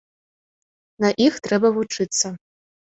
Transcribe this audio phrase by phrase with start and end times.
[1.05, 2.27] На іх трэба вучыцца.